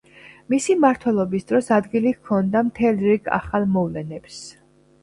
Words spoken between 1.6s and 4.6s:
ადგილი ჰქონდა მთელ რიგ ახალ მოვლენებს.